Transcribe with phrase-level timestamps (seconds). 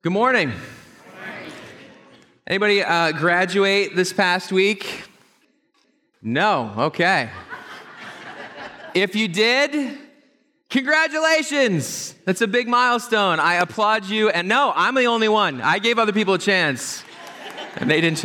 [0.00, 0.52] Good morning.
[2.46, 5.02] Anybody uh, graduate this past week?
[6.22, 6.72] No.
[6.78, 7.28] Okay.
[8.94, 9.98] if you did,
[10.70, 12.14] congratulations.
[12.24, 13.40] That's a big milestone.
[13.40, 14.30] I applaud you.
[14.30, 15.60] And no, I'm the only one.
[15.60, 17.02] I gave other people a chance,
[17.74, 18.24] and they didn't.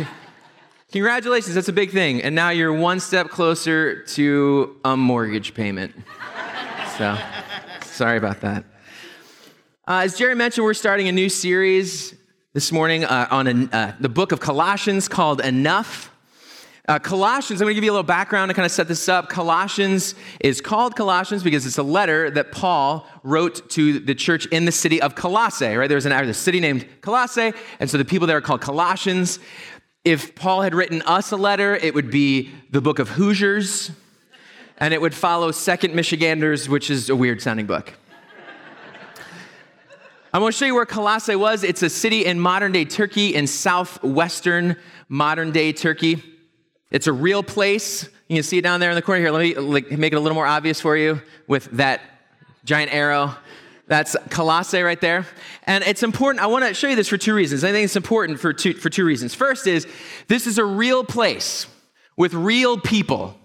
[0.92, 1.56] Congratulations.
[1.56, 2.22] That's a big thing.
[2.22, 5.92] And now you're one step closer to a mortgage payment.
[6.98, 7.18] So,
[7.82, 8.64] sorry about that.
[9.86, 12.14] Uh, as Jerry mentioned, we're starting a new series
[12.54, 16.10] this morning uh, on a, uh, the book of Colossians called Enough.
[16.88, 19.10] Uh, Colossians, I'm going to give you a little background to kind of set this
[19.10, 19.28] up.
[19.28, 24.64] Colossians is called Colossians because it's a letter that Paul wrote to the church in
[24.64, 25.86] the city of Colossae, right?
[25.86, 29.38] There's an a city named Colossae, and so the people there are called Colossians.
[30.02, 33.90] If Paul had written us a letter, it would be the book of Hoosiers,
[34.78, 37.92] and it would follow Second Michiganders, which is a weird sounding book.
[40.34, 41.62] I want to show you where Colossae was.
[41.62, 44.74] It's a city in modern day Turkey, in southwestern
[45.08, 46.20] modern day Turkey.
[46.90, 48.08] It's a real place.
[48.26, 49.30] You can see it down there in the corner here.
[49.30, 52.00] Let me like, make it a little more obvious for you with that
[52.64, 53.36] giant arrow.
[53.86, 55.24] That's Colossae right there.
[55.68, 56.42] And it's important.
[56.42, 57.62] I want to show you this for two reasons.
[57.62, 59.36] I think it's important for two, for two reasons.
[59.36, 59.86] First is
[60.26, 61.68] this is a real place
[62.16, 63.38] with real people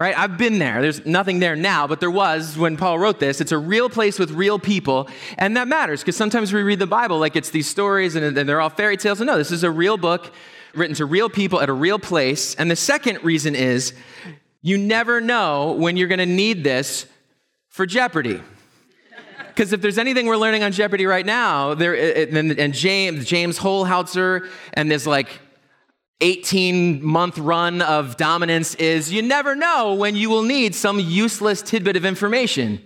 [0.00, 0.16] right?
[0.18, 0.80] I've been there.
[0.80, 3.40] There's nothing there now, but there was when Paul wrote this.
[3.40, 6.86] It's a real place with real people, and that matters because sometimes we read the
[6.86, 9.20] Bible like it's these stories and, and they're all fairy tales.
[9.20, 10.32] And no, this is a real book
[10.74, 12.54] written to real people at a real place.
[12.54, 13.92] And the second reason is
[14.62, 17.06] you never know when you're going to need this
[17.68, 18.42] for Jeopardy.
[19.48, 23.58] Because if there's anything we're learning on Jeopardy right now, there and, and James James
[23.58, 25.28] Holzhauer and this like
[26.20, 31.62] 18 month run of dominance is you never know when you will need some useless
[31.62, 32.82] tidbit of information.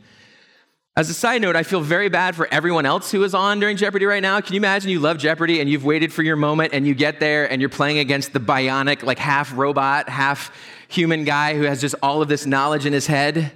[0.96, 3.76] As a side note, I feel very bad for everyone else who is on during
[3.76, 4.40] Jeopardy right now.
[4.40, 7.18] Can you imagine you love Jeopardy and you've waited for your moment and you get
[7.18, 11.80] there and you're playing against the bionic, like half robot, half human guy who has
[11.80, 13.50] just all of this knowledge in his head?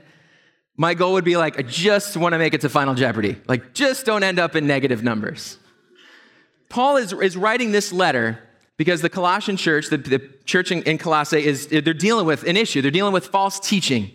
[0.76, 3.36] My goal would be like, I just want to make it to Final Jeopardy.
[3.46, 5.58] Like, just don't end up in negative numbers.
[6.68, 8.47] Paul is, is writing this letter
[8.78, 12.56] because the Colossian church, the, the church in, in Colossae, is they're dealing with an
[12.56, 12.80] issue.
[12.80, 14.12] They're dealing with false teaching.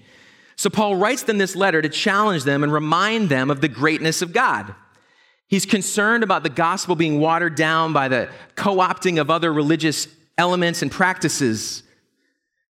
[0.55, 4.21] So Paul writes them this letter to challenge them and remind them of the greatness
[4.21, 4.73] of God.
[5.47, 10.07] He's concerned about the gospel being watered down by the co opting of other religious
[10.37, 11.83] elements and practices.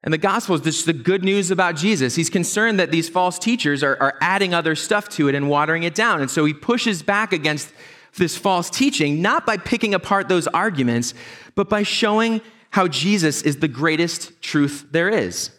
[0.04, 2.16] And the gospel is just the good news about Jesus.
[2.16, 5.84] He's concerned that these false teachers are, are adding other stuff to it and watering
[5.84, 6.20] it down.
[6.20, 7.72] And so he pushes back against
[8.18, 11.13] this false teaching, not by picking apart those arguments,
[11.56, 12.41] but by showing
[12.72, 15.51] how Jesus is the greatest truth there is.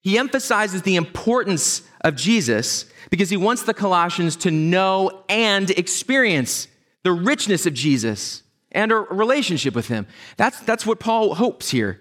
[0.00, 6.68] He emphasizes the importance of Jesus because he wants the Colossians to know and experience
[7.02, 10.06] the richness of Jesus and a relationship with him.
[10.36, 12.00] That's, that's what Paul hopes here.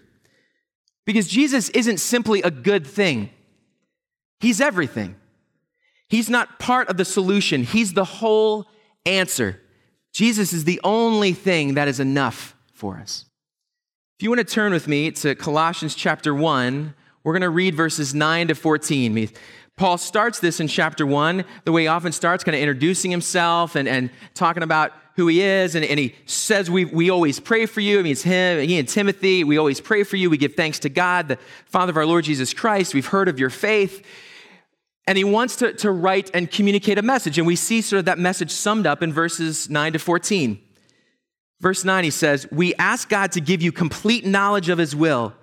[1.05, 3.29] Because Jesus isn't simply a good thing,
[4.39, 5.15] he's everything.
[6.09, 8.67] He's not part of the solution, he's the whole
[9.05, 9.61] answer.
[10.17, 13.25] Jesus is the only thing that is enough for us.
[14.17, 17.75] If you want to turn with me to Colossians chapter 1, we're going to read
[17.75, 19.29] verses 9 to 14.
[19.75, 23.75] Paul starts this in chapter 1 the way he often starts, kind of introducing himself
[23.75, 25.75] and, and talking about who he is.
[25.75, 27.99] And, and he says, we, we always pray for you.
[27.99, 29.43] I mean, it's him, he and Timothy.
[29.43, 30.31] We always pray for you.
[30.31, 32.95] We give thanks to God, the Father of our Lord Jesus Christ.
[32.95, 34.03] We've heard of your faith.
[35.07, 37.37] And he wants to, to write and communicate a message.
[37.37, 40.59] And we see sort of that message summed up in verses 9 to 14.
[41.59, 45.33] Verse 9, he says, We ask God to give you complete knowledge of his will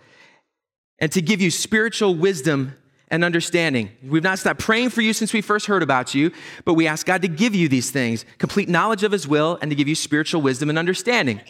[0.98, 2.76] and to give you spiritual wisdom
[3.08, 3.90] and understanding.
[4.02, 6.30] We've not stopped praying for you since we first heard about you,
[6.64, 9.70] but we ask God to give you these things complete knowledge of his will and
[9.70, 11.40] to give you spiritual wisdom and understanding.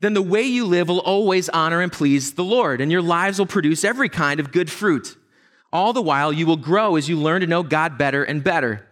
[0.00, 3.38] Then the way you live will always honor and please the Lord, and your lives
[3.38, 5.16] will produce every kind of good fruit.
[5.74, 8.86] All the while, you will grow as you learn to know God better and better.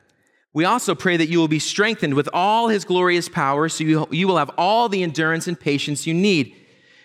[0.53, 4.09] We also pray that you will be strengthened with all his glorious power so you,
[4.11, 6.57] you will have all the endurance and patience you need.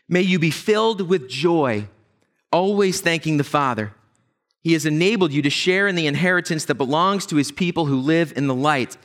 [0.10, 1.88] May you be filled with joy,
[2.52, 3.94] always thanking the Father.
[4.64, 8.00] He has enabled you to share in the inheritance that belongs to his people who
[8.00, 8.98] live in the light.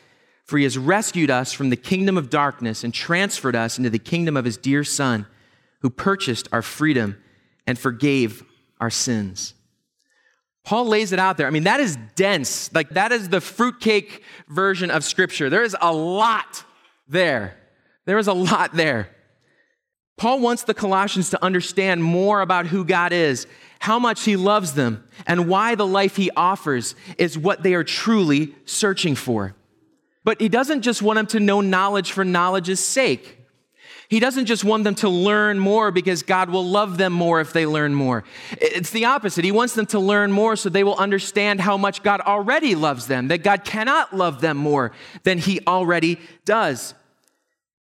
[0.46, 3.98] For he has rescued us from the kingdom of darkness and transferred us into the
[3.98, 5.26] kingdom of his dear Son,
[5.80, 7.22] who purchased our freedom
[7.66, 8.42] and forgave
[8.80, 9.54] our sins.
[10.64, 11.46] Paul lays it out there.
[11.46, 12.72] I mean, that is dense.
[12.72, 15.50] Like, that is the fruitcake version of Scripture.
[15.50, 16.64] There is a lot
[17.08, 17.56] there.
[18.04, 19.08] There is a lot there.
[20.16, 23.46] Paul wants the Colossians to understand more about who God is,
[23.80, 27.82] how much he loves them, and why the life he offers is what they are
[27.82, 29.56] truly searching for.
[30.22, 33.41] But he doesn't just want them to know knowledge for knowledge's sake.
[34.12, 37.54] He doesn't just want them to learn more because God will love them more if
[37.54, 38.24] they learn more.
[38.60, 39.42] It's the opposite.
[39.42, 43.06] He wants them to learn more so they will understand how much God already loves
[43.06, 44.92] them, that God cannot love them more
[45.22, 46.92] than He already does.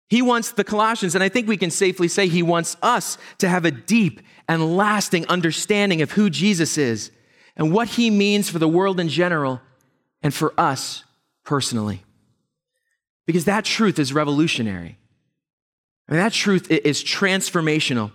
[0.10, 3.48] He wants the Colossians, and I think we can safely say He wants us to
[3.48, 4.20] have a deep
[4.50, 7.10] and lasting understanding of who Jesus is
[7.56, 9.62] and what He means for the world in general
[10.22, 11.06] and for us
[11.46, 12.04] personally.
[13.26, 14.98] Because that truth is revolutionary.
[16.08, 18.12] That truth is transformational.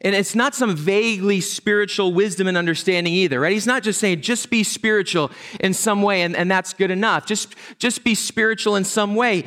[0.00, 3.52] And it's not some vaguely spiritual wisdom and understanding either, right?
[3.52, 5.30] He's not just saying, just be spiritual
[5.60, 7.24] in some way, and, and that's good enough.
[7.24, 9.44] Just, just be spiritual in some way.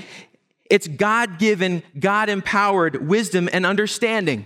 [0.69, 4.45] It's God given, God empowered wisdom and understanding.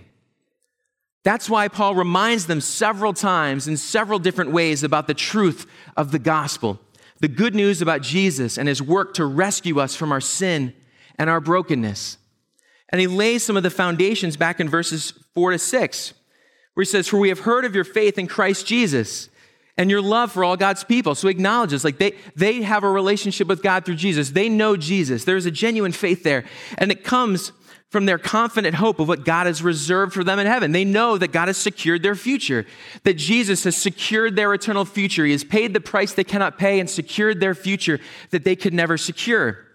[1.24, 5.66] That's why Paul reminds them several times in several different ways about the truth
[5.96, 6.80] of the gospel,
[7.20, 10.74] the good news about Jesus and his work to rescue us from our sin
[11.16, 12.18] and our brokenness.
[12.92, 16.12] And he lays some of the foundations back in verses four to six,
[16.74, 19.30] where he says, For we have heard of your faith in Christ Jesus
[19.78, 21.14] and your love for all God's people.
[21.14, 24.30] So he acknowledges, like they, they have a relationship with God through Jesus.
[24.30, 25.24] They know Jesus.
[25.24, 26.44] There's a genuine faith there.
[26.76, 27.52] And it comes
[27.88, 30.72] from their confident hope of what God has reserved for them in heaven.
[30.72, 32.66] They know that God has secured their future,
[33.04, 35.24] that Jesus has secured their eternal future.
[35.24, 38.00] He has paid the price they cannot pay and secured their future
[38.30, 39.66] that they could never secure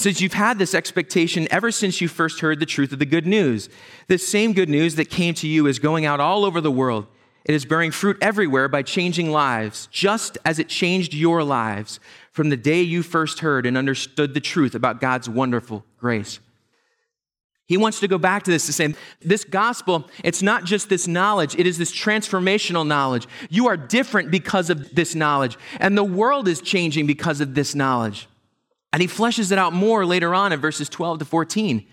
[0.00, 3.26] since you've had this expectation ever since you first heard the truth of the good
[3.26, 3.68] news.
[4.08, 7.06] This same good news that came to you is going out all over the world.
[7.44, 12.00] It is bearing fruit everywhere by changing lives, just as it changed your lives
[12.32, 16.40] from the day you first heard and understood the truth about God's wonderful grace.
[17.66, 21.06] He wants to go back to this to say, this gospel, it's not just this
[21.06, 23.28] knowledge, it is this transformational knowledge.
[23.50, 27.74] You are different because of this knowledge, and the world is changing because of this
[27.74, 28.26] knowledge.
[28.92, 31.86] And he fleshes it out more later on in verses 12 to 14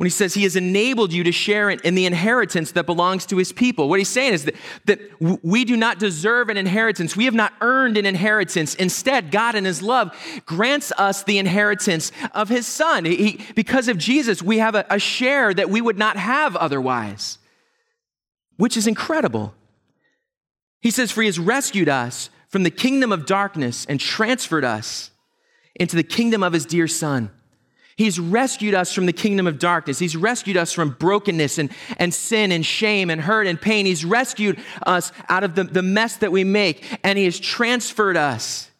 [0.00, 3.36] when he says he has enabled you to share in the inheritance that belongs to
[3.36, 3.86] his people.
[3.86, 4.54] What he's saying is that,
[4.86, 4.98] that
[5.44, 7.18] we do not deserve an inheritance.
[7.18, 8.74] We have not earned an inheritance.
[8.76, 13.04] Instead, God in his love grants us the inheritance of his son.
[13.04, 17.36] He, because of Jesus, we have a, a share that we would not have otherwise,
[18.56, 19.52] which is incredible.
[20.80, 25.09] He says, For he has rescued us from the kingdom of darkness and transferred us
[25.76, 27.30] into the kingdom of his dear son.
[28.00, 29.98] He's rescued us from the kingdom of darkness.
[29.98, 33.84] He's rescued us from brokenness and, and sin and shame and hurt and pain.
[33.84, 38.16] He's rescued us out of the, the mess that we make, and He has transferred
[38.16, 38.70] us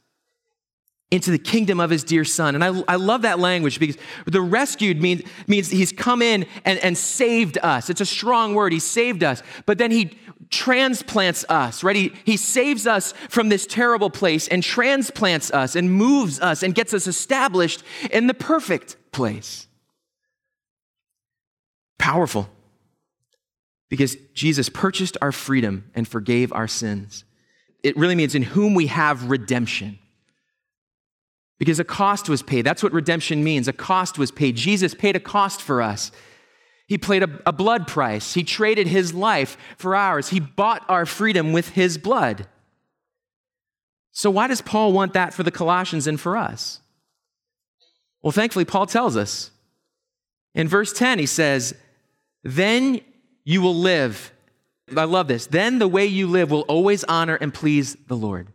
[1.10, 2.54] into the kingdom of His dear Son.
[2.54, 6.78] And I, I love that language because the rescued means, means He's come in and,
[6.78, 7.90] and saved us.
[7.90, 8.72] It's a strong word.
[8.72, 9.42] He saved us.
[9.66, 10.16] But then He
[10.48, 11.96] transplants us, right?
[11.96, 16.75] He, he saves us from this terrible place and transplants us and moves us and
[16.75, 19.66] gets us established in the perfect place.
[21.98, 22.48] Powerful.
[23.90, 27.25] Because Jesus purchased our freedom and forgave our sins.
[27.82, 29.98] It really means in whom we have redemption.
[31.58, 32.62] Because a cost was paid.
[32.62, 33.69] That's what redemption means.
[33.69, 34.56] A cost was paid.
[34.56, 36.10] Jesus paid a cost for us.
[36.90, 38.34] He played a, a, blood price.
[38.34, 40.31] He traded his life for ours.
[40.31, 42.48] He bought our freedom with his blood.
[44.10, 46.81] So, why does Paul want that for the Colossians and for us?
[48.22, 49.52] Well, thankfully, Paul tells us.
[50.52, 51.76] In verse 10, he says,
[52.42, 53.02] Then
[53.44, 54.32] you will live.
[54.97, 55.47] I love this.
[55.47, 58.49] Then the way you live will always honor and please the Lord.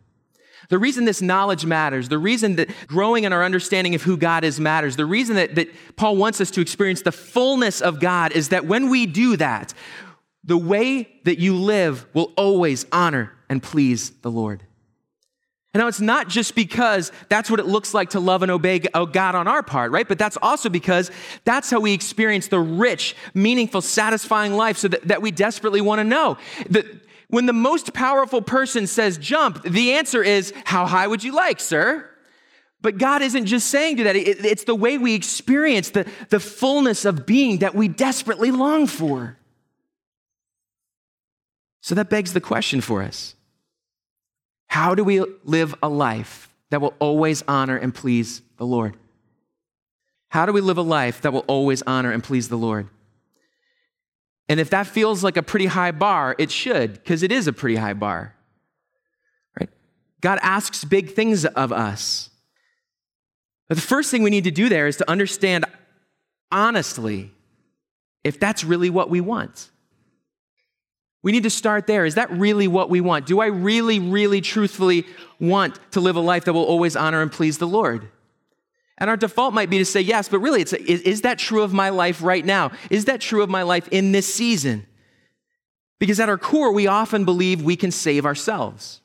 [0.68, 4.44] The reason this knowledge matters, the reason that growing in our understanding of who God
[4.44, 8.32] is matters, the reason that, that Paul wants us to experience the fullness of God
[8.32, 9.72] is that when we do that,
[10.44, 14.62] the way that you live will always honor and please the Lord.
[15.74, 18.80] And now it's not just because that's what it looks like to love and obey
[18.94, 20.08] uh, God on our part, right?
[20.08, 21.10] But that's also because
[21.44, 25.98] that's how we experience the rich, meaningful, satisfying life so that, that we desperately want
[25.98, 26.38] to know.
[26.70, 31.32] The, when the most powerful person says jump, the answer is, How high would you
[31.32, 32.08] like, sir?
[32.82, 37.04] But God isn't just saying to that, it's the way we experience the, the fullness
[37.04, 39.36] of being that we desperately long for.
[41.80, 43.34] So that begs the question for us
[44.68, 48.96] How do we live a life that will always honor and please the Lord?
[50.28, 52.88] How do we live a life that will always honor and please the Lord?
[54.48, 57.52] And if that feels like a pretty high bar, it should, because it is a
[57.52, 58.34] pretty high bar.
[59.58, 59.70] Right?
[60.20, 62.30] God asks big things of us.
[63.68, 65.64] But the first thing we need to do there is to understand
[66.52, 67.32] honestly
[68.22, 69.70] if that's really what we want.
[71.22, 72.04] We need to start there.
[72.04, 73.26] Is that really what we want?
[73.26, 75.04] Do I really, really, truthfully
[75.40, 78.08] want to live a life that will always honor and please the Lord?
[78.98, 81.38] And our default might be to say yes, but really, it's a, is, is that
[81.38, 82.72] true of my life right now?
[82.90, 84.86] Is that true of my life in this season?
[85.98, 89.00] Because at our core, we often believe we can save ourselves.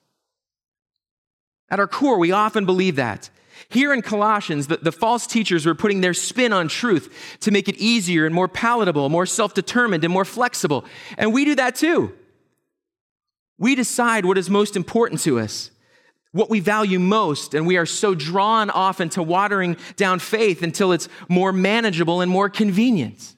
[1.69, 3.29] At our core, we often believe that.
[3.69, 7.69] Here in Colossians, the, the, false teachers were putting their spin on truth to make
[7.69, 10.83] it easier and more palatable, more self determined, and more flexible.
[11.17, 12.13] And we do that too.
[13.57, 15.71] We decide what is most important to us,
[16.31, 20.91] what we value most, and we are so drawn often to watering down faith until
[20.93, 23.35] it's more manageable and more convenient.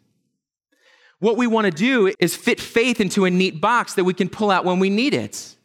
[1.19, 4.29] What we want to do is fit faith into a neat box that we can
[4.29, 5.55] pull out when we need it.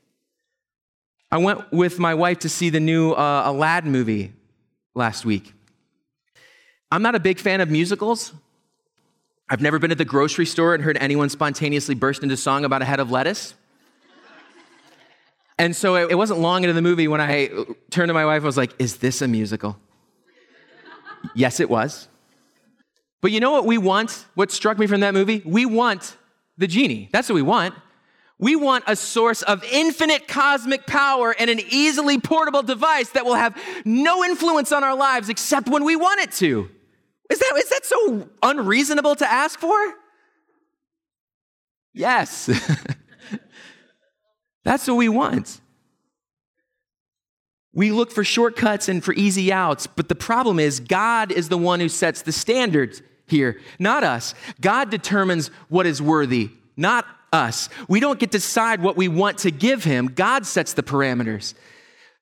[1.30, 4.32] I went with my wife to see the new uh, Aladdin movie
[4.94, 5.52] last week.
[6.90, 8.32] I'm not a big fan of musicals.
[9.50, 12.80] I've never been at the grocery store and heard anyone spontaneously burst into song about
[12.80, 13.54] a head of lettuce.
[15.58, 17.48] And so it, wasn't long into the movie when I
[17.90, 19.78] turned to my wife, I was like, Is this a musical?
[21.34, 22.08] yes, it was.
[23.20, 24.24] But you know what we want?
[24.34, 25.42] What struck me from that movie?
[25.44, 26.16] We want
[26.56, 27.08] the genie.
[27.12, 27.74] That's what we want.
[28.38, 33.34] We want a source of infinite cosmic power and an easily portable device that will
[33.34, 36.70] have no influence on our lives except when we want it to.
[37.30, 39.76] Is that, is that so unreasonable to ask for?
[41.92, 42.48] Yes.
[44.68, 45.62] That's what we want.
[47.72, 51.56] We look for shortcuts and for easy outs, but the problem is God is the
[51.56, 54.34] one who sets the standards here, not us.
[54.60, 57.70] God determines what is worthy, not us.
[57.88, 60.08] We don't get to decide what we want to give him.
[60.08, 61.54] God sets the parameters.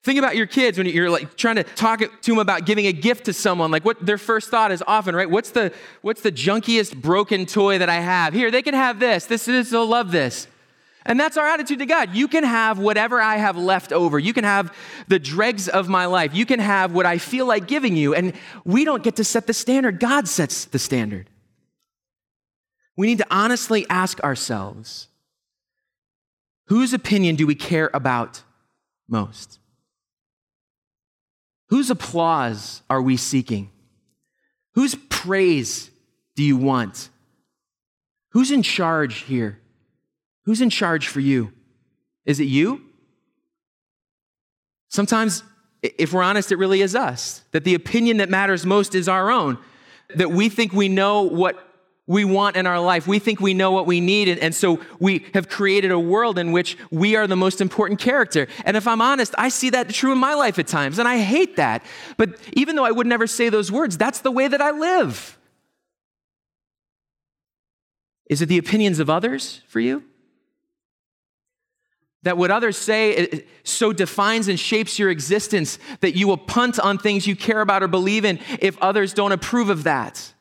[0.05, 2.93] Think about your kids when you're like trying to talk to them about giving a
[2.93, 3.73] gift to someone.
[3.73, 5.29] Like what their first thought is often, right?
[5.29, 8.35] What's the what's the junkiest broken toy that I have?
[8.35, 9.25] Here, they can have this.
[9.25, 10.47] This is they'll love this.
[11.07, 12.15] And that's our attitude to God.
[12.15, 14.19] You can have whatever I have left over.
[14.19, 16.35] You can have the dregs of my life.
[16.35, 18.13] You can have what I feel like giving you.
[18.13, 18.35] And
[18.65, 20.01] we don't get to set the standard.
[20.01, 21.31] God sets the standard.
[22.97, 25.07] We need to honestly ask ourselves
[26.67, 28.43] whose opinion do we care about
[29.09, 29.61] most?
[31.69, 33.71] Whose applause are we seeking?
[34.75, 35.89] Whose praise
[36.35, 37.11] do you want?
[38.31, 39.61] Who's in charge here?
[40.47, 41.53] Who's in charge for you?
[42.25, 42.83] Is it you?
[44.89, 45.43] Sometimes,
[45.83, 47.43] if we're honest, it really is us.
[47.51, 49.59] That the opinion that matters most is our own.
[50.15, 51.63] That we think we know what
[52.07, 53.09] we want in our life.
[53.09, 54.29] We think we know what we need.
[54.39, 58.47] And, so we have created a world in which we are the most important character.
[58.65, 61.01] And if I'm honest, I see that true in my life at times.
[61.01, 61.85] And I hate that.
[62.17, 65.37] But even though I would never say those words, that's the way that I live.
[68.31, 70.05] Is it the opinions of others for you?
[72.27, 76.99] That what others say so defines and shapes your existence that you will punt on
[76.99, 80.33] things you care about or believe in if others don't approve of that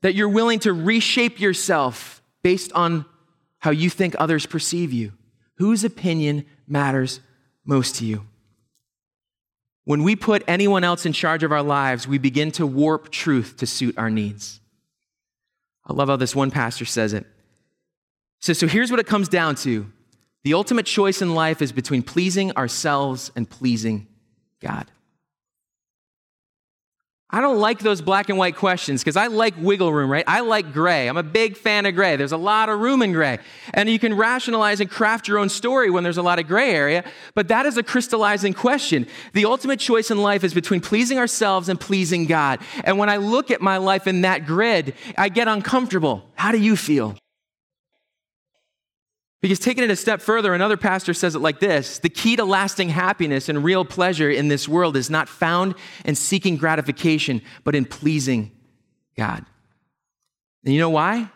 [0.00, 3.04] that you're willing to reshape yourself based on
[3.60, 5.12] how you think others perceive you.
[5.58, 7.20] Whose opinion matters
[7.64, 8.26] most to you?
[9.84, 13.58] When we put anyone else in charge of our lives, we begin to warp truth
[13.58, 14.58] to suit our needs.
[15.86, 17.26] I love how this one pastor says it.
[18.40, 19.86] Says, So here's what it comes down to
[20.44, 24.06] the ultimate choice in life is between pleasing ourselves and pleasing
[24.60, 24.90] God.
[27.34, 30.24] I don't like those black and white questions because I like wiggle room, right?
[30.26, 31.08] I like gray.
[31.08, 32.16] I'm a big fan of gray.
[32.16, 33.38] There's a lot of room in gray.
[33.72, 36.74] And you can rationalize and craft your own story when there's a lot of gray
[36.74, 39.06] area, but that is a crystallizing question.
[39.32, 42.60] The ultimate choice in life is between pleasing ourselves and pleasing God.
[42.84, 46.28] And when I look at my life in that grid, I get uncomfortable.
[46.34, 47.16] How do you feel?
[49.42, 52.44] Because taking it a step further, another pastor says it like this The key to
[52.44, 57.74] lasting happiness and real pleasure in this world is not found in seeking gratification, but
[57.74, 58.52] in pleasing
[59.16, 59.44] God.
[60.64, 61.28] And you know why?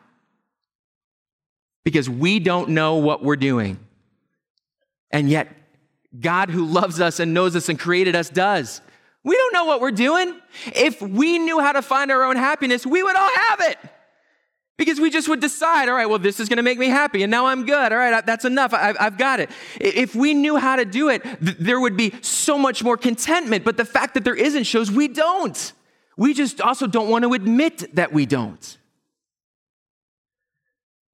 [1.85, 3.79] Because we don't know what we're doing.
[5.11, 5.49] And yet,
[6.19, 8.81] God, who loves us and knows us and created us, does.
[9.25, 10.41] We don't know what we're doing.
[10.67, 13.79] If we knew how to find our own happiness, we would all have it.
[14.78, 17.23] Because we just would decide, all right, well, this is going to make me happy,
[17.23, 17.92] and now I'm good.
[17.92, 18.75] All right, that's enough.
[18.75, 19.50] I've, I've got it.
[19.80, 23.64] If we knew how to do it, th- there would be so much more contentment.
[23.64, 25.73] But the fact that there isn't shows we don't.
[26.18, 28.78] We just also don't want to admit that we don't.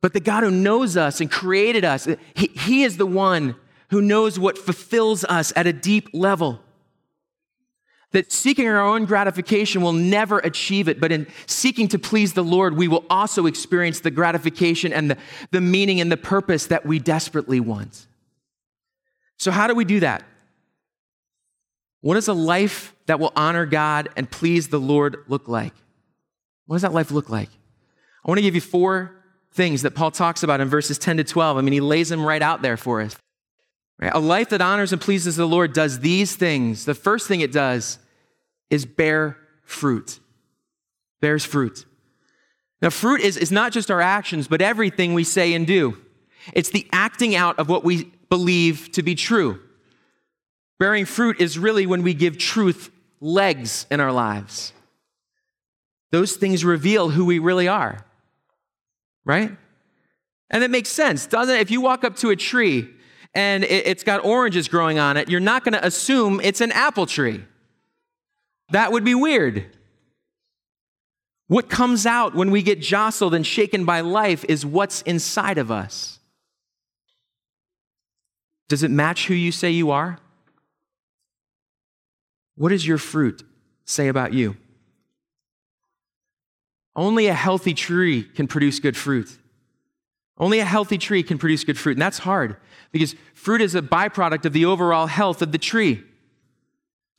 [0.00, 3.54] But the God who knows us and created us, he, he is the one
[3.90, 6.60] who knows what fulfills us at a deep level
[8.12, 12.44] that seeking our own gratification will never achieve it, but in seeking to please the
[12.44, 15.16] Lord, we will also experience the gratification and the,
[15.50, 18.06] the meaning and the purpose that we desperately want.
[19.38, 20.22] So, how do we do that?
[22.00, 25.72] What does a life that will honor God and please the Lord look like?
[26.66, 27.48] What does that life look like?
[28.24, 29.16] I want to give you four
[29.52, 31.56] things that Paul talks about in verses 10 to 12.
[31.56, 33.16] I mean, he lays them right out there for us.
[34.00, 36.84] A life that honors and pleases the Lord does these things.
[36.86, 37.98] The first thing it does
[38.72, 40.18] is bear fruit.
[41.20, 41.84] Bears fruit.
[42.80, 45.98] Now, fruit is, is not just our actions, but everything we say and do.
[46.52, 49.60] It's the acting out of what we believe to be true.
[50.80, 54.72] Bearing fruit is really when we give truth legs in our lives.
[56.10, 58.04] Those things reveal who we really are,
[59.24, 59.56] right?
[60.50, 61.60] And it makes sense, doesn't it?
[61.60, 62.88] If you walk up to a tree
[63.34, 67.06] and it's got oranges growing on it, you're not going to assume it's an apple
[67.06, 67.44] tree.
[68.72, 69.66] That would be weird.
[71.46, 75.70] What comes out when we get jostled and shaken by life is what's inside of
[75.70, 76.18] us.
[78.68, 80.18] Does it match who you say you are?
[82.56, 83.42] What does your fruit
[83.84, 84.56] say about you?
[86.96, 89.38] Only a healthy tree can produce good fruit.
[90.38, 91.92] Only a healthy tree can produce good fruit.
[91.92, 92.56] And that's hard
[92.90, 96.02] because fruit is a byproduct of the overall health of the tree.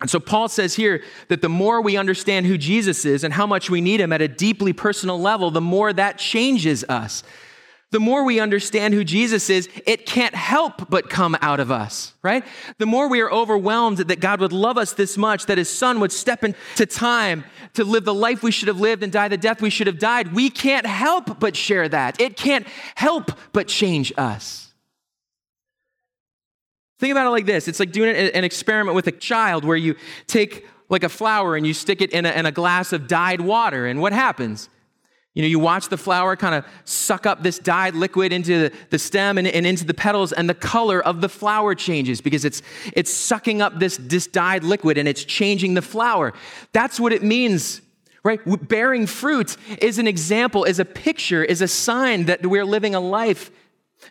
[0.03, 3.47] And so Paul says here that the more we understand who Jesus is and how
[3.47, 7.23] much we need him at a deeply personal level, the more that changes us.
[7.91, 12.15] The more we understand who Jesus is, it can't help but come out of us,
[12.21, 12.43] right?
[12.79, 16.01] The more we are overwhelmed that God would love us this much, that his son
[16.01, 17.45] would step into time
[17.75, 19.99] to live the life we should have lived and die the death we should have
[19.99, 22.19] died, we can't help but share that.
[22.19, 24.72] It can't help but change us.
[27.03, 29.97] Think about it like this it's like doing an experiment with a child where you
[30.25, 33.41] take like a flower and you stick it in a, in a glass of dyed
[33.41, 34.69] water, and what happens?
[35.33, 38.97] You know, you watch the flower kind of suck up this dyed liquid into the,
[38.97, 42.61] stem and, and, into the petals, and the color of the flower changes because it's,
[42.93, 46.31] it's sucking up this, this dyed liquid and it's changing the flower.
[46.71, 47.81] That's what it means,
[48.23, 48.39] right?
[48.69, 53.01] Bearing fruit is an example, is a picture, is a sign that we're living a
[53.01, 53.51] life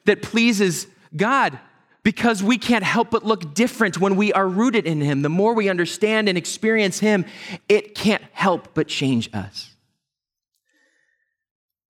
[0.04, 1.58] that pleases God
[2.04, 5.22] because we can't help but look different when we are rooted in Him.
[5.22, 7.24] The more we understand and experience Him,
[7.68, 9.70] it can't help but change us.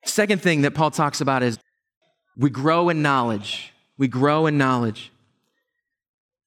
[0.04, 1.58] Second thing that Paul talks about is
[2.36, 3.72] we grow in knowledge.
[3.96, 5.12] We grow in knowledge.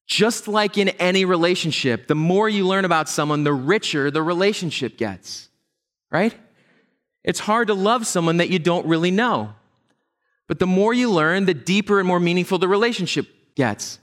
[0.06, 4.96] Just like in any relationship, the more you learn about someone, the richer the relationship
[4.96, 5.48] gets,
[6.12, 6.34] right?
[7.24, 9.54] It's hard to love someone that you don't really know.
[10.46, 13.26] But the more you learn, the deeper and more meaningful the relationship
[13.56, 13.98] gets.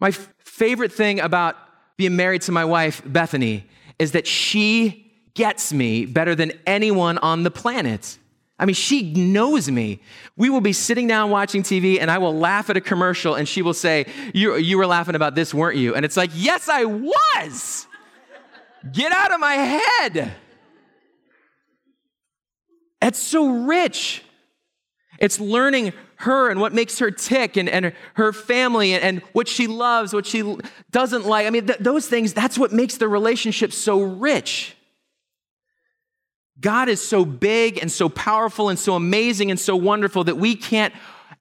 [0.00, 1.56] My f- favorite thing about
[1.96, 3.66] being married to my wife, Bethany,
[3.98, 8.18] is that she gets me better than anyone on the planet.
[8.58, 10.00] I mean, she knows me.
[10.36, 13.48] We will be sitting down watching TV, and I will laugh at a commercial, and
[13.48, 15.94] she will say, You, you were laughing about this, weren't you?
[15.94, 17.86] And it's like, Yes, I was.
[18.92, 20.34] Get out of my head.
[23.02, 24.22] It's so rich.
[25.18, 25.92] It's learning
[26.24, 30.12] her and what makes her tick and, and her family and, and what she loves,
[30.12, 30.56] what she
[30.90, 31.46] doesn't like.
[31.46, 34.76] I mean, th- those things, that's what makes the relationship so rich.
[36.60, 40.54] God is so big and so powerful and so amazing and so wonderful that we
[40.54, 40.94] can't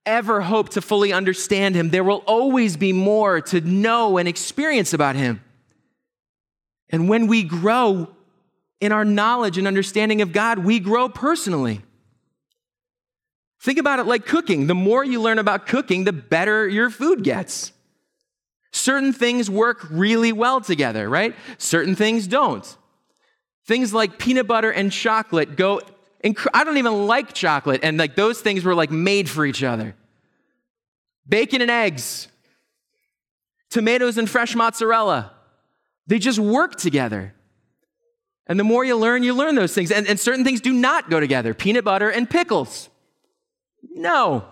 [0.05, 1.89] ever hope to fully understand him.
[1.89, 5.41] There will always be more to know and experience about him.
[6.89, 8.09] And when we grow
[8.81, 11.81] in our knowledge and understanding of God, we grow personally.
[13.63, 14.67] Think about it like cooking.
[14.67, 17.71] The more you learn about cooking, the better your food gets.
[18.73, 21.33] Certain things work really well together, right?
[21.57, 22.77] Certain things don't.
[23.65, 25.79] Things like peanut butter and chocolate go,
[26.25, 29.63] inc- I don't even like chocolate, and like those things were like made for each
[29.63, 29.95] other.
[31.25, 32.27] Bacon and eggs,
[33.69, 35.31] tomatoes and fresh mozzarella,
[36.05, 37.33] they just work together.
[38.45, 39.89] And the more you learn, you learn those things.
[39.89, 42.89] And, and certain things do not go together peanut butter and pickles.
[43.89, 44.45] No.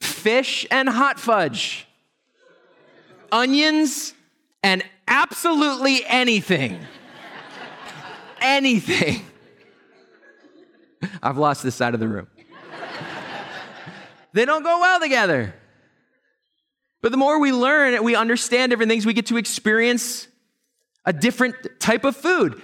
[0.00, 1.86] Fish and hot fudge.
[3.32, 4.14] Onions
[4.62, 6.86] and absolutely anything
[8.44, 9.24] anything.
[11.22, 12.28] I've lost this side of the room.
[14.32, 15.54] they don't go well together.
[17.02, 20.28] But the more we learn and we understand different things, we get to experience
[21.04, 22.62] a different type of food.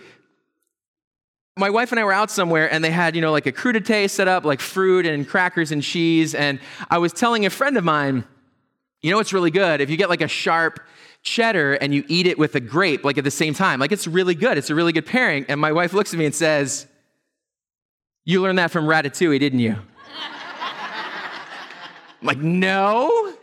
[1.61, 4.09] My wife and I were out somewhere and they had, you know, like a crudité
[4.09, 6.35] set up, like fruit and crackers and cheese.
[6.35, 8.25] And I was telling a friend of mine,
[9.03, 9.83] you know what's really good?
[9.83, 10.81] If you get like a sharp
[11.23, 13.79] cheddar and you eat it with a grape, like at the same time.
[13.79, 14.57] Like it's really good.
[14.57, 15.45] It's a really good pairing.
[15.49, 16.87] And my wife looks at me and says,
[18.25, 19.77] You learned that from Ratatouille, didn't you?
[22.23, 23.35] I'm like, no.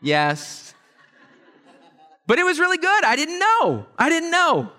[0.00, 0.74] Yes.
[2.26, 3.04] But it was really good.
[3.04, 3.86] I didn't know.
[3.98, 4.72] I didn't know.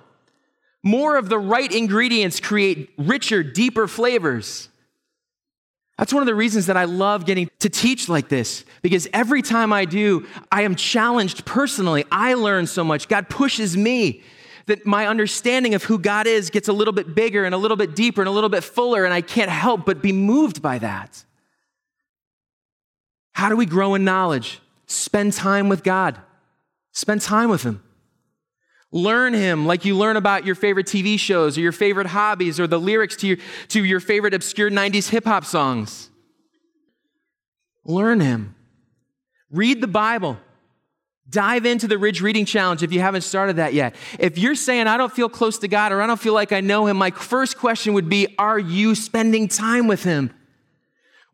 [0.88, 4.70] More of the right ingredients create richer, deeper flavors.
[5.98, 9.42] That's one of the reasons that I love getting to teach like this, because every
[9.42, 12.06] time I do, I am challenged personally.
[12.10, 13.10] I learn so much.
[13.10, 14.24] God pushes me
[14.68, 17.76] that my understanding of who God is gets a little bit bigger and a little
[17.76, 20.80] bit deeper and a little bit fuller, and I can't help but be moved by
[20.80, 21.22] that.
[23.34, 24.62] How do we grow in knowledge?
[24.86, 26.18] Spend time with God,
[26.94, 27.84] spend time with Him.
[28.92, 32.68] Learn him like you learn about your favorite TV shows or your favorite hobbies or
[32.68, 33.38] the lyrics to your,
[33.70, 36.10] to your favorite obscure 90s hip hop songs.
[37.84, 38.56] Learn him.
[39.52, 40.38] Read the Bible.
[41.30, 43.96] Dive into the Ridge Reading Challenge if you haven't started that yet.
[44.18, 46.62] If you're saying, I don't feel close to God or I don't feel like I
[46.62, 50.34] know him, my first question would be, Are you spending time with him?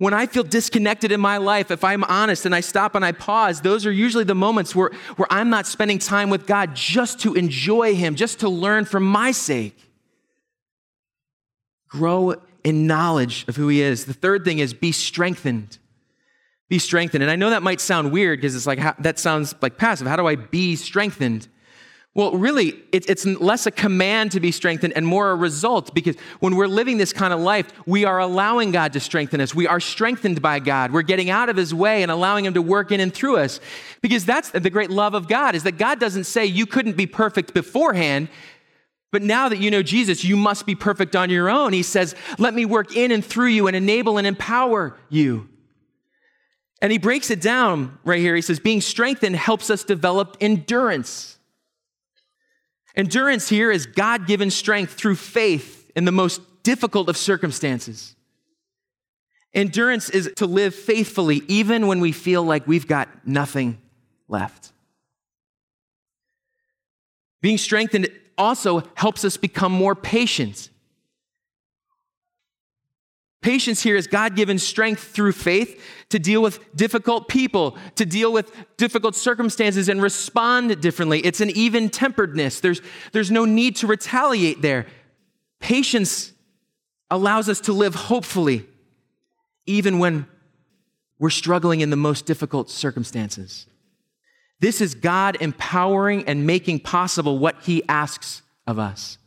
[0.04, 3.14] When I feel disconnected in my life, if I'm honest and I stop and I
[3.14, 7.22] pause, those are usually the moments where, where I'm not spending time with God just
[7.22, 9.78] to enjoy Him, just to learn for my sake.
[11.88, 12.36] Grow
[12.66, 14.04] in knowledge of who He is.
[14.04, 15.78] The third thing is be strengthened.
[16.68, 17.24] Be strengthened.
[17.24, 20.06] And I know that might sound weird because it's like, that sounds like passive.
[20.06, 21.48] How do I be strengthened?
[22.16, 26.56] Well, really, it's less a command to be strengthened and more a result because when
[26.56, 29.56] we're living this kind of life, we are allowing God to strengthen us.
[29.56, 30.92] We are strengthened by God.
[30.92, 33.60] We're getting out of His way and allowing Him to work in and through us.
[34.04, 37.08] Because that's the great love of God is that God doesn't say you couldn't be
[37.08, 38.30] perfect beforehand,
[39.12, 41.74] but now that you know Jesus, you must be perfect on your own.
[41.74, 45.50] He says, let me work in and through you and enable and empower you.
[46.80, 48.36] And He breaks it down right here.
[48.36, 51.40] He says, being strengthened helps us develop endurance.
[52.96, 58.16] Endurance here is God given strength through faith in the most difficult of circumstances.
[59.54, 63.80] Endurance is to live faithfully even when we feel like we've got nothing
[64.28, 64.72] left.
[67.42, 70.70] Being strengthened also helps us become more patient
[73.44, 78.32] Patience here is God given strength through faith to deal with difficult people, to deal
[78.32, 81.20] with difficult circumstances and respond differently.
[81.20, 82.62] It's an even temperedness.
[82.62, 84.86] There's, there's no need to retaliate there.
[85.60, 86.32] Patience
[87.12, 88.66] allows us to live hopefully,
[89.66, 90.26] even when
[91.20, 93.66] we're struggling in the most difficult circumstances.
[94.62, 99.18] This is God empowering and making possible what He asks of us.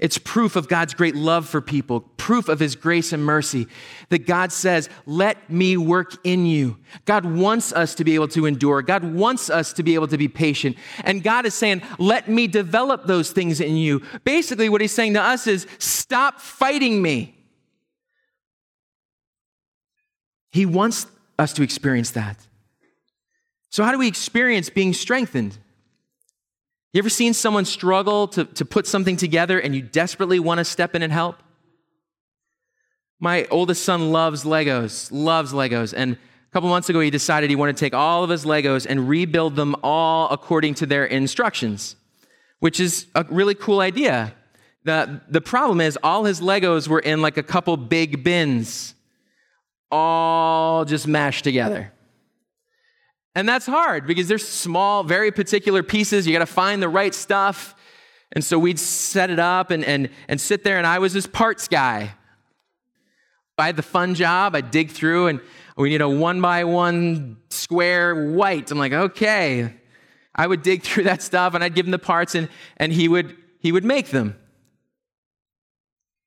[0.00, 3.68] It's proof of God's great love for people, proof of his grace and mercy
[4.08, 6.78] that God says, Let me work in you.
[7.04, 8.80] God wants us to be able to endure.
[8.80, 10.78] God wants us to be able to be patient.
[11.04, 14.02] And God is saying, Let me develop those things in you.
[14.24, 17.36] Basically, what he's saying to us is, Stop fighting me.
[20.50, 21.06] He wants
[21.38, 22.38] us to experience that.
[23.68, 25.58] So, how do we experience being strengthened?
[26.92, 30.64] You ever seen someone struggle to, to put something together and you desperately want to
[30.64, 31.36] step in and help?
[33.20, 35.94] My oldest son loves Legos, loves Legos.
[35.96, 38.86] And a couple months ago, he decided he wanted to take all of his Legos
[38.88, 41.94] and rebuild them all according to their instructions,
[42.58, 44.34] which is a really cool idea.
[44.82, 48.94] The, the problem is, all his Legos were in like a couple big bins,
[49.92, 51.92] all just mashed together.
[53.34, 56.26] And that's hard because they're small, very particular pieces.
[56.26, 57.76] You got to find the right stuff.
[58.32, 61.26] And so we'd set it up and, and, and sit there, and I was this
[61.26, 62.14] parts guy.
[63.58, 64.54] I had the fun job.
[64.54, 65.40] I'd dig through, and
[65.76, 68.70] we need a one by one square white.
[68.70, 69.74] I'm like, okay.
[70.34, 73.08] I would dig through that stuff, and I'd give him the parts, and, and he,
[73.08, 74.36] would, he would make them.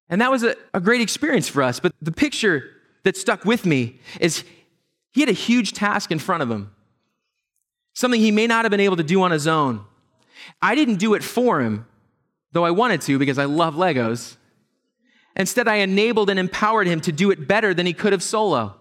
[0.09, 1.79] And that was a, a great experience for us.
[1.79, 2.69] But the picture
[3.03, 4.43] that stuck with me is
[5.11, 6.71] he had a huge task in front of him
[7.93, 9.83] something he may not have been able to do on his own.
[10.61, 11.85] I didn't do it for him,
[12.51, 14.37] though I wanted to because I love Legos.
[15.35, 18.75] Instead, I enabled and empowered him to do it better than he could have solo.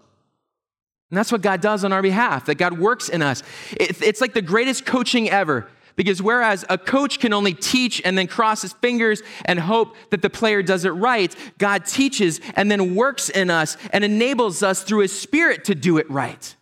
[1.09, 3.43] And that's what God does on our behalf, that God works in us.
[3.71, 5.67] It's like the greatest coaching ever.
[5.95, 10.23] Because whereas a coach can only teach and then cross his fingers and hope that
[10.23, 14.81] the player does it right, God teaches and then works in us and enables us
[14.81, 16.55] through his spirit to do it right.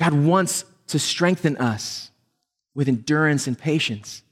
[0.00, 2.10] God wants to strengthen us
[2.74, 4.22] with endurance and patience.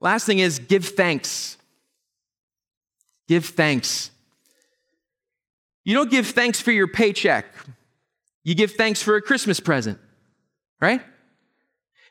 [0.00, 1.56] Last thing is give thanks.
[3.28, 4.10] Give thanks.
[5.84, 7.46] You don't give thanks for your paycheck.
[8.42, 9.98] You give thanks for a Christmas present,
[10.80, 11.00] right?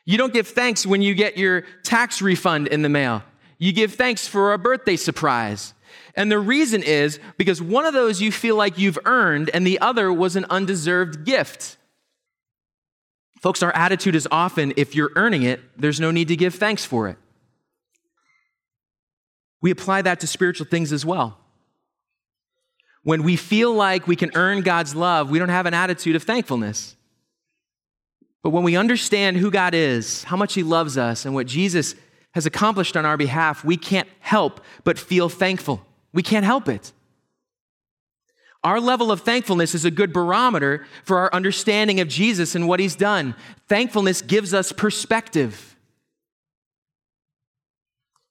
[0.06, 3.22] You don't give thanks when you get your tax refund in the mail.
[3.58, 5.74] You give thanks for a birthday surprise.
[6.16, 9.80] And the reason is because one of those you feel like you've earned, and the
[9.80, 11.76] other was an undeserved gift.
[13.44, 16.86] Folks, our attitude is often if you're earning it, there's no need to give thanks
[16.86, 17.18] for it.
[19.60, 21.36] We apply that to spiritual things as well.
[23.02, 26.22] When we feel like we can earn God's love, we don't have an attitude of
[26.22, 26.96] thankfulness.
[28.42, 31.94] But when we understand who God is, how much He loves us, and what Jesus
[32.32, 35.84] has accomplished on our behalf, we can't help but feel thankful.
[36.14, 36.92] We can't help it.
[38.64, 42.80] Our level of thankfulness is a good barometer for our understanding of Jesus and what
[42.80, 43.34] he's done.
[43.68, 45.76] Thankfulness gives us perspective.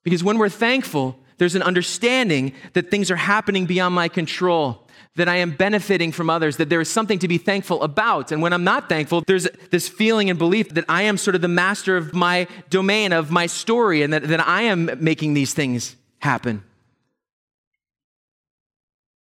[0.03, 5.29] Because when we're thankful, there's an understanding that things are happening beyond my control, that
[5.29, 8.31] I am benefiting from others, that there is something to be thankful about.
[8.31, 11.41] And when I'm not thankful, there's this feeling and belief that I am sort of
[11.41, 15.53] the master of my domain, of my story, and that, that I am making these
[15.53, 16.63] things happen.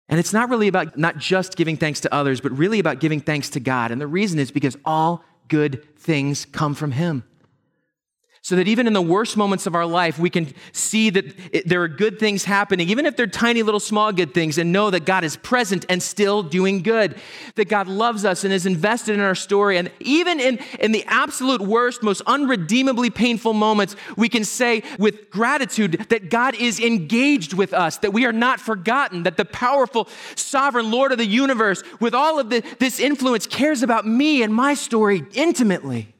[0.08, 3.20] And it's not really about not just giving thanks to others, but really about giving
[3.20, 3.90] thanks to God.
[3.90, 7.24] And the reason is because all good things come from Him
[8.42, 11.82] so that even in the worst moments of our life, we can see that there
[11.82, 15.04] are good things happening, even if they're tiny little small good things, and know that
[15.04, 17.16] God is present and still doing good,
[17.56, 19.76] that God loves us and is invested in our story.
[19.76, 25.30] And even in, in the absolute worst, most unredeemably painful moments, we can say with
[25.30, 30.08] gratitude that God is engaged with us, that we are not forgotten, that the powerful,
[30.36, 34.54] sovereign Lord of the universe, with all of the, this influence, cares about me and
[34.54, 36.14] my story intimately.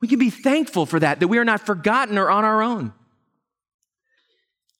[0.00, 2.92] We can be thankful for that, that we are not forgotten or on our own.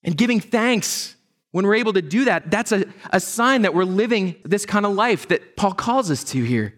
[0.05, 1.17] And giving thanks
[1.53, 4.85] when we're able to do that, that's a, a sign that we're living this kind
[4.85, 6.75] of life that Paul calls us to here.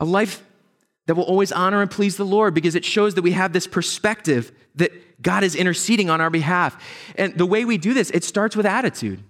[0.00, 0.42] A life
[1.06, 3.66] that will always honor and please the Lord because it shows that we have this
[3.66, 6.82] perspective that God is interceding on our behalf.
[7.16, 9.18] And the way we do this, it starts with attitude.
[9.18, 9.24] It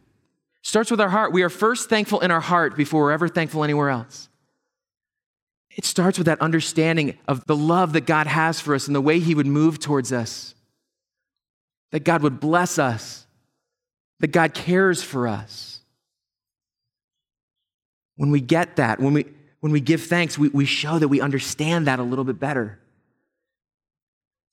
[0.62, 1.32] starts with our heart.
[1.32, 4.28] We are first thankful in our heart before we're ever thankful anywhere else.
[5.78, 9.00] It starts with that understanding of the love that God has for us and the
[9.00, 10.56] way He would move towards us,
[11.92, 13.28] that God would bless us,
[14.18, 15.78] that God cares for us.
[18.16, 19.26] When we get that, when we,
[19.60, 22.80] when we give thanks, we, we show that we understand that a little bit better.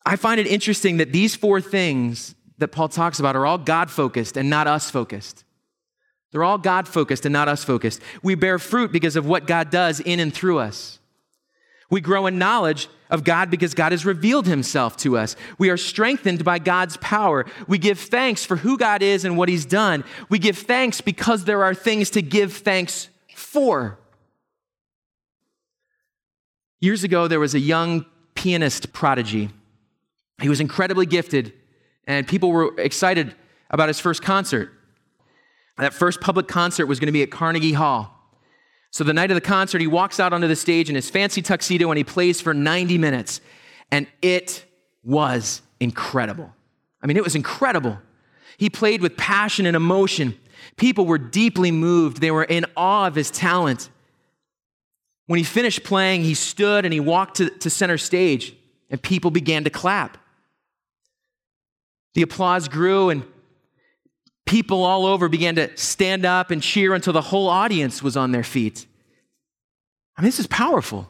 [0.05, 3.89] I find it interesting that these four things that Paul talks about are all God
[3.89, 5.43] focused and not us focused.
[6.31, 7.99] They're all God focused and not us focused.
[8.21, 10.99] We bear fruit because of what God does in and through us.
[11.95, 15.37] We grow in knowledge of God because God has revealed himself to us.
[15.57, 17.45] We are strengthened by God's power.
[17.69, 20.03] We give thanks for who God is and what he's done.
[20.27, 23.97] We give thanks because there are things to give thanks for.
[26.81, 29.51] Years ago, there was a young pianist prodigy.
[30.41, 31.53] He was incredibly gifted,
[32.05, 33.33] and people were excited
[33.69, 34.69] about his first concert.
[35.77, 38.14] That first public concert was going to be at Carnegie Hall.
[38.95, 41.41] So the night of the concert, he walks out onto the stage in his fancy
[41.41, 43.41] tuxedo and he plays for 90 minutes.
[43.91, 44.63] And it
[45.03, 46.49] was incredible.
[47.01, 47.99] I mean, it was incredible.
[48.55, 50.39] He played with passion and emotion.
[50.77, 53.89] People were deeply moved, they were in awe of his talent.
[55.27, 58.55] When he finished playing, he stood and he walked to, to center stage,
[58.89, 60.17] and people began to clap.
[62.13, 63.25] The applause grew, and
[64.45, 68.31] people all over began to stand up and cheer until the whole audience was on
[68.31, 68.85] their feet.
[70.17, 71.09] I mean, this is powerful.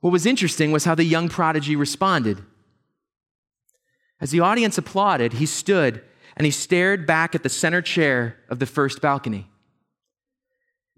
[0.00, 2.42] What was interesting was how the young prodigy responded.
[4.20, 6.02] As the audience applauded, he stood
[6.36, 9.46] and he stared back at the center chair of the first balcony.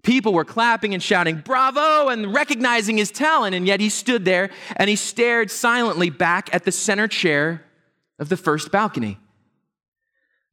[0.03, 4.49] People were clapping and shouting, Bravo, and recognizing his talent, and yet he stood there
[4.75, 7.63] and he stared silently back at the center chair
[8.19, 9.17] of the first balcony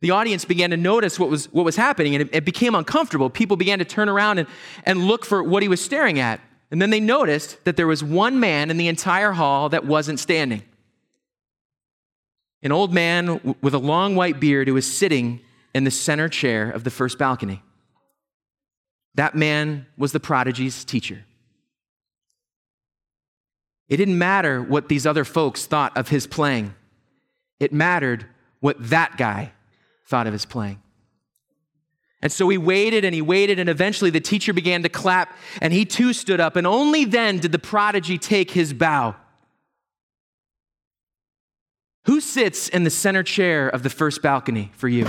[0.00, 3.28] the audience began to notice what was, what was happening and it, it, became uncomfortable.
[3.28, 4.48] People began to turn around and,
[4.84, 6.40] and look for what he was staring at.
[6.70, 10.20] And then they noticed that there was one man in the entire hall that wasn't
[10.20, 10.62] standing
[12.62, 15.40] an old man w- with a long white beard who was sitting
[15.74, 17.62] in the center chair of the first balcony.
[19.14, 21.24] That man was the prodigy's teacher.
[23.88, 26.74] It didn't matter what these other folks thought of his playing,
[27.58, 28.26] it mattered
[28.60, 29.52] what that guy
[30.10, 30.82] thought of his playing.
[32.20, 35.72] And so he waited and he waited, and eventually the teacher began to clap, and
[35.72, 39.16] he too stood up, and only then did the prodigy take his bow.
[42.04, 45.06] Who sits in the center chair of the first balcony for you?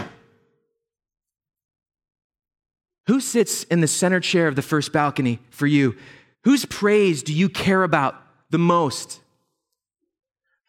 [3.08, 5.98] Who sits in the center chair of the first balcony for you?
[6.44, 8.16] Whose praise do you care about
[8.52, 9.20] the most?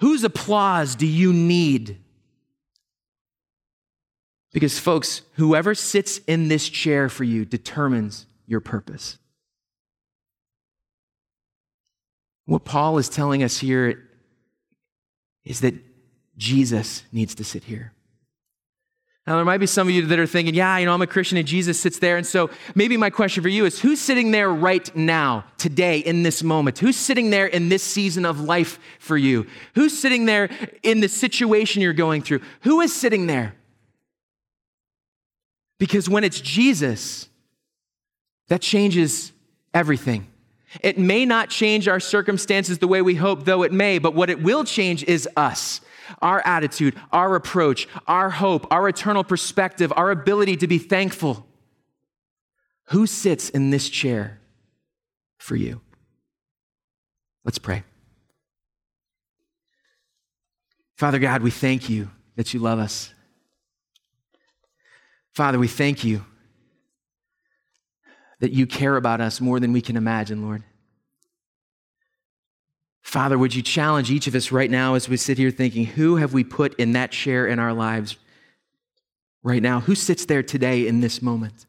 [0.01, 2.02] Whose applause do you need?
[4.53, 9.19] Because, folks, whoever sits in this chair for you determines your purpose.
[12.45, 14.09] What Paul is telling us here
[15.45, 15.75] is that
[16.37, 17.93] Jesus needs to sit here.
[19.27, 21.07] Now, there might be some of you that are thinking, yeah, you know, I'm a
[21.07, 22.17] Christian and Jesus sits there.
[22.17, 26.25] And so maybe my question for you is who's sitting there right now, today, in
[26.25, 26.81] this moment?
[26.81, 29.47] Who's sitting there in this season of life for you?
[29.77, 30.51] Who's sitting there
[30.83, 32.41] in the situation you're going through?
[32.62, 33.55] Who is sitting there?
[35.83, 37.29] Because when it's Jesus,
[38.47, 39.33] that changes
[39.75, 40.29] everything.
[40.81, 44.31] It may not change our circumstances the way we hope, though it may, but what
[44.31, 45.81] it will change is us
[46.21, 51.45] our attitude, our approach, our hope, our eternal perspective, our ability to be thankful.
[52.90, 54.38] Who sits in this chair
[55.38, 55.81] for you?
[57.45, 57.83] Let's pray.
[60.95, 63.12] Father God, we thank you that you love us.
[65.33, 66.25] Father, we thank you
[68.40, 70.62] that you care about us more than we can imagine, Lord.
[73.03, 76.16] Father, would you challenge each of us right now as we sit here thinking, who
[76.16, 78.16] have we put in that chair in our lives
[79.42, 79.81] right now?
[79.81, 81.66] Who sits there today in this moment?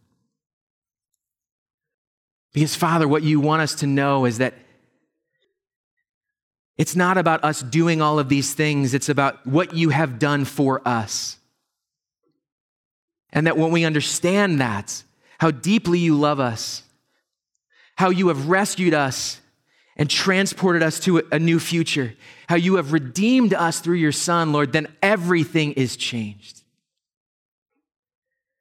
[2.53, 4.53] Because, Father, what you want us to know is that
[6.77, 10.45] it's not about us doing all of these things, it's about what you have done
[10.45, 11.37] for us.
[13.33, 15.03] And that when we understand that,
[15.39, 16.83] how deeply you love us,
[17.97, 19.41] how you have rescued us
[19.97, 22.13] and transported us to a new future,
[22.47, 26.61] how you have redeemed us through your Son, Lord, then everything is changed.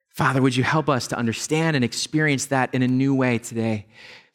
[0.09, 3.85] Father, would you help us to understand and experience that in a new way today?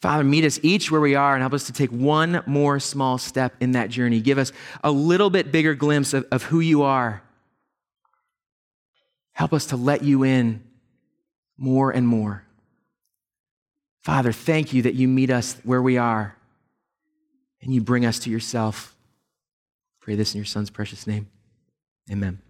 [0.00, 3.18] Father, meet us each where we are and help us to take one more small
[3.18, 4.20] step in that journey.
[4.20, 7.22] Give us a little bit bigger glimpse of, of who you are.
[9.38, 10.64] Help us to let you in
[11.56, 12.42] more and more.
[14.00, 16.34] Father, thank you that you meet us where we are
[17.62, 18.96] and you bring us to yourself.
[20.00, 21.28] Pray this in your son's precious name.
[22.10, 22.40] Amen.